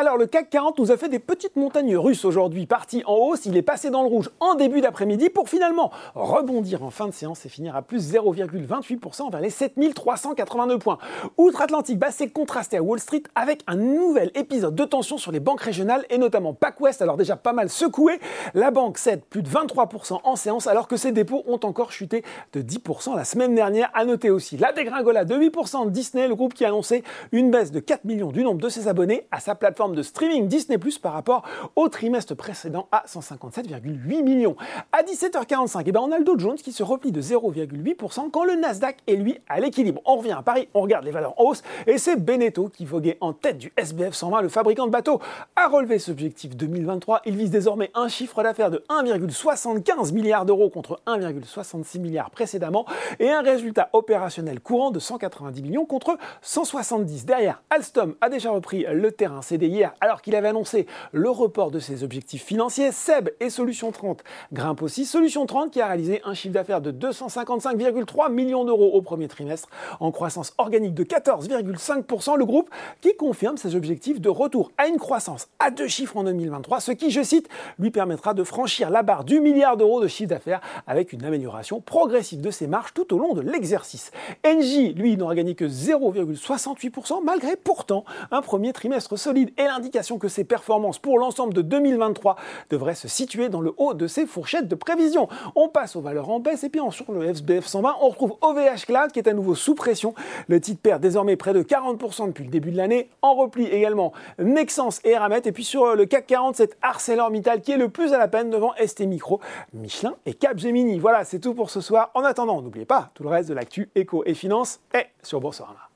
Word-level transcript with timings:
Alors 0.00 0.16
le 0.16 0.26
CAC 0.26 0.50
40 0.50 0.78
nous 0.78 0.92
a 0.92 0.96
fait 0.96 1.08
des 1.08 1.18
petites 1.18 1.56
montagnes 1.56 1.96
russes 1.96 2.24
aujourd'hui. 2.24 2.66
Parti 2.66 3.02
en 3.04 3.14
hausse, 3.14 3.46
il 3.46 3.56
est 3.56 3.62
passé 3.62 3.90
dans 3.90 4.02
le 4.02 4.08
rouge 4.08 4.30
en 4.38 4.54
début 4.54 4.80
d'après-midi 4.80 5.28
pour 5.28 5.48
finalement 5.48 5.90
rebondir 6.14 6.84
en 6.84 6.90
fin 6.90 7.08
de 7.08 7.12
séance 7.12 7.44
et 7.44 7.48
finir 7.48 7.74
à 7.74 7.82
plus 7.82 8.12
0,28% 8.14 9.32
vers 9.32 9.40
les 9.40 9.50
7382 9.50 10.78
points. 10.78 10.98
Outre-Atlantique, 11.36 11.98
bah, 11.98 12.12
c'est 12.12 12.28
contrasté 12.28 12.76
à 12.76 12.82
Wall 12.84 13.00
Street 13.00 13.24
avec 13.34 13.64
un 13.66 13.74
nouvel 13.74 14.30
épisode 14.36 14.76
de 14.76 14.84
tension 14.84 15.18
sur 15.18 15.32
les 15.32 15.40
banques 15.40 15.62
régionales 15.62 16.06
et 16.10 16.18
notamment 16.18 16.54
PacWest, 16.54 17.02
alors 17.02 17.16
déjà 17.16 17.34
pas 17.34 17.52
mal 17.52 17.68
secoué. 17.68 18.20
La 18.54 18.70
banque 18.70 18.98
cède 18.98 19.24
plus 19.24 19.42
de 19.42 19.48
23% 19.48 20.20
en 20.22 20.36
séance 20.36 20.68
alors 20.68 20.86
que 20.86 20.96
ses 20.96 21.10
dépôts 21.10 21.42
ont 21.48 21.58
encore 21.64 21.90
chuté 21.90 22.22
de 22.52 22.62
10% 22.62 23.16
la 23.16 23.24
semaine 23.24 23.56
dernière. 23.56 23.90
À 23.94 24.04
noter 24.04 24.30
aussi 24.30 24.58
la 24.58 24.72
dégringolade 24.72 25.26
de 25.26 25.34
8% 25.34 25.86
de 25.86 25.90
Disney, 25.90 26.28
le 26.28 26.36
groupe 26.36 26.54
qui 26.54 26.64
a 26.64 26.68
annoncé 26.68 27.02
une 27.32 27.50
baisse 27.50 27.72
de 27.72 27.80
4 27.80 28.04
millions 28.04 28.30
du 28.30 28.44
nombre 28.44 28.60
de 28.60 28.68
ses 28.68 28.86
abonnés 28.86 29.26
à 29.32 29.40
sa 29.40 29.56
plateforme 29.56 29.87
de 29.94 30.02
streaming 30.02 30.48
Disney 30.48 30.78
Plus 30.78 30.98
par 30.98 31.12
rapport 31.12 31.42
au 31.76 31.88
trimestre 31.88 32.34
précédent 32.34 32.88
à 32.92 33.04
157,8 33.06 34.22
millions. 34.22 34.56
À 34.92 35.02
17h45, 35.02 35.82
eh 35.86 35.92
ben 35.92 36.00
on 36.00 36.12
a 36.12 36.18
le 36.18 36.24
Dow 36.24 36.38
Jones 36.38 36.56
qui 36.56 36.72
se 36.72 36.82
replie 36.82 37.12
de 37.12 37.20
0,8% 37.20 38.30
quand 38.30 38.44
le 38.44 38.54
Nasdaq 38.54 38.98
est 39.06 39.16
lui 39.16 39.38
à 39.48 39.60
l'équilibre. 39.60 40.00
On 40.04 40.16
revient 40.16 40.32
à 40.32 40.42
Paris, 40.42 40.68
on 40.74 40.80
regarde 40.82 41.04
les 41.04 41.10
valeurs 41.10 41.34
en 41.38 41.44
hausse 41.44 41.62
et 41.86 41.98
c'est 41.98 42.16
Beneteau 42.16 42.68
qui 42.68 42.84
voguait 42.84 43.18
en 43.20 43.32
tête 43.32 43.58
du 43.58 43.72
SBF 43.76 44.14
120, 44.14 44.42
le 44.42 44.48
fabricant 44.48 44.86
de 44.86 44.92
bateaux, 44.92 45.20
a 45.56 45.68
relevé 45.68 45.98
ce 45.98 46.10
objectif 46.10 46.56
2023. 46.56 47.22
Il 47.26 47.36
vise 47.36 47.50
désormais 47.50 47.90
un 47.94 48.08
chiffre 48.08 48.42
d'affaires 48.42 48.70
de 48.70 48.84
1,75 48.88 50.12
milliard 50.12 50.44
d'euros 50.44 50.70
contre 50.70 51.00
1,66 51.06 52.00
milliard 52.00 52.30
précédemment 52.30 52.86
et 53.18 53.30
un 53.30 53.42
résultat 53.42 53.90
opérationnel 53.92 54.60
courant 54.60 54.90
de 54.90 54.98
190 54.98 55.62
millions 55.62 55.86
contre 55.86 56.18
170. 56.42 57.26
Derrière, 57.26 57.62
Alstom 57.70 58.14
a 58.20 58.28
déjà 58.28 58.50
repris 58.50 58.86
le 58.90 59.12
terrain 59.12 59.42
CDI 59.42 59.77
alors 60.00 60.22
qu'il 60.22 60.34
avait 60.34 60.48
annoncé 60.48 60.86
le 61.12 61.30
report 61.30 61.70
de 61.70 61.78
ses 61.78 62.04
objectifs 62.04 62.44
financiers. 62.44 62.92
Seb 62.92 63.30
et 63.40 63.50
Solution 63.50 63.92
30 63.92 64.22
grimpent 64.52 64.82
aussi. 64.82 65.04
Solution 65.04 65.46
30 65.46 65.70
qui 65.70 65.80
a 65.80 65.86
réalisé 65.86 66.20
un 66.24 66.34
chiffre 66.34 66.54
d'affaires 66.54 66.80
de 66.80 66.92
255,3 66.92 68.30
millions 68.32 68.64
d'euros 68.64 68.90
au 68.92 69.02
premier 69.02 69.28
trimestre, 69.28 69.68
en 70.00 70.10
croissance 70.10 70.54
organique 70.58 70.94
de 70.94 71.04
14,5%. 71.04 72.36
Le 72.36 72.44
groupe 72.44 72.70
qui 73.00 73.14
confirme 73.16 73.56
ses 73.56 73.74
objectifs 73.74 74.20
de 74.20 74.28
retour 74.28 74.70
à 74.78 74.86
une 74.86 74.98
croissance 74.98 75.48
à 75.58 75.70
deux 75.70 75.88
chiffres 75.88 76.16
en 76.16 76.24
2023, 76.24 76.80
ce 76.80 76.92
qui, 76.92 77.10
je 77.10 77.22
cite, 77.22 77.48
lui 77.78 77.90
permettra 77.90 78.34
de 78.34 78.44
franchir 78.44 78.90
la 78.90 79.02
barre 79.02 79.24
du 79.24 79.40
milliard 79.40 79.76
d'euros 79.76 80.00
de 80.00 80.08
chiffre 80.08 80.30
d'affaires 80.30 80.60
avec 80.86 81.12
une 81.12 81.24
amélioration 81.24 81.80
progressive 81.80 82.40
de 82.40 82.50
ses 82.50 82.66
marges 82.66 82.94
tout 82.94 83.14
au 83.14 83.18
long 83.18 83.34
de 83.34 83.40
l'exercice. 83.40 84.10
Engie, 84.46 84.92
lui, 84.94 85.16
n'aura 85.16 85.34
gagné 85.34 85.54
que 85.54 85.64
0,68% 85.64 87.22
malgré 87.24 87.56
pourtant 87.56 88.04
un 88.30 88.42
premier 88.42 88.72
trimestre 88.72 89.18
solide 89.18 89.50
l'indication 89.68 90.18
que 90.18 90.28
ses 90.28 90.44
performances 90.44 90.98
pour 90.98 91.18
l'ensemble 91.18 91.54
de 91.54 91.62
2023 91.62 92.36
devraient 92.70 92.94
se 92.94 93.08
situer 93.08 93.48
dans 93.48 93.60
le 93.60 93.72
haut 93.76 93.94
de 93.94 94.06
ses 94.06 94.26
fourchettes 94.26 94.68
de 94.68 94.74
prévision. 94.74 95.28
On 95.54 95.68
passe 95.68 95.96
aux 95.96 96.00
valeurs 96.00 96.30
en 96.30 96.40
baisse 96.40 96.64
et 96.64 96.68
puis 96.68 96.80
en 96.80 96.90
sur 96.90 97.12
le 97.12 97.24
SBF 97.24 97.66
120, 97.66 97.96
on 98.00 98.08
retrouve 98.08 98.36
OVH 98.40 98.86
Cloud 98.86 99.12
qui 99.12 99.18
est 99.18 99.28
à 99.28 99.32
nouveau 99.32 99.54
sous 99.54 99.74
pression. 99.74 100.14
Le 100.48 100.60
titre 100.60 100.80
perd 100.82 101.00
désormais 101.00 101.36
près 101.36 101.52
de 101.52 101.62
40% 101.62 102.26
depuis 102.26 102.44
le 102.44 102.50
début 102.50 102.70
de 102.70 102.76
l'année. 102.76 103.08
En 103.22 103.34
repli 103.34 103.66
également 103.66 104.12
Nexens 104.38 105.00
et 105.04 105.10
Eramet. 105.10 105.42
Et 105.44 105.52
puis 105.52 105.64
sur 105.64 105.94
le 105.94 106.06
CAC 106.06 106.26
40, 106.26 106.56
c'est 106.56 106.76
ArcelorMittal 106.82 107.60
qui 107.60 107.72
est 107.72 107.76
le 107.76 107.88
plus 107.88 108.12
à 108.12 108.18
la 108.18 108.28
peine 108.28 108.50
devant 108.50 108.72
ST 108.84 109.00
Micro, 109.00 109.40
Michelin 109.72 110.14
et 110.26 110.34
Capgemini. 110.34 110.98
Voilà, 110.98 111.24
c'est 111.24 111.38
tout 111.38 111.54
pour 111.54 111.70
ce 111.70 111.80
soir. 111.80 112.10
En 112.14 112.24
attendant, 112.24 112.62
n'oubliez 112.62 112.86
pas, 112.86 113.10
tout 113.14 113.22
le 113.22 113.28
reste 113.28 113.48
de 113.48 113.54
l'actu 113.54 113.90
éco 113.94 114.22
et 114.26 114.34
finance 114.34 114.80
est 114.94 115.08
sur 115.22 115.40
Boursorama. 115.40 115.87